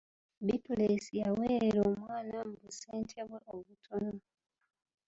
Bittuleesi 0.45 1.11
yaweerera 1.21 1.79
omwana 1.89 2.37
mu 2.49 2.55
busente 2.63 3.19
bwe 3.27 3.39
obutono. 3.55 4.15